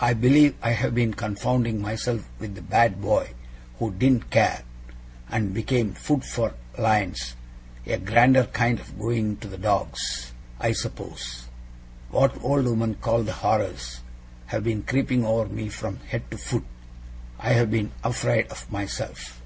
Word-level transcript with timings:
I 0.00 0.12
believe 0.12 0.56
I 0.60 0.70
have 0.72 0.92
been 0.92 1.14
confounding 1.14 1.80
myself 1.80 2.28
with 2.40 2.56
the 2.56 2.62
bad 2.62 3.00
boy 3.00 3.32
who 3.78 3.92
"didn't 3.92 4.28
care", 4.28 4.64
and 5.30 5.54
became 5.54 5.94
food 5.94 6.24
for 6.24 6.54
lions 6.76 7.36
a 7.86 7.98
grander 7.98 8.46
kind 8.46 8.80
of 8.80 8.98
going 8.98 9.36
to 9.36 9.46
the 9.46 9.56
dogs, 9.58 10.32
I 10.58 10.72
suppose. 10.72 11.46
What 12.10 12.42
old 12.42 12.64
women 12.66 12.96
call 12.96 13.22
the 13.22 13.34
horrors, 13.34 14.00
have 14.46 14.64
been 14.64 14.82
creeping 14.82 15.24
over 15.24 15.46
me 15.46 15.68
from 15.68 15.98
head 16.08 16.28
to 16.32 16.38
foot. 16.38 16.64
I 17.38 17.50
have 17.52 17.70
been 17.70 17.92
afraid 18.02 18.48
of 18.48 18.68
myself. 18.72 19.40